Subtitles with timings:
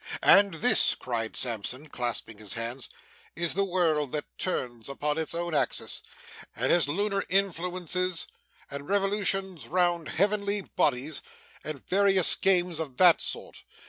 [0.23, 2.89] 'And this,' cried Sampson, clasping his hands,
[3.35, 6.01] 'is the world that turns upon its own axis,
[6.55, 8.25] and has Lunar influences,
[8.71, 11.21] and revolutions round Heavenly Bodies,
[11.63, 13.61] and various games of that sort!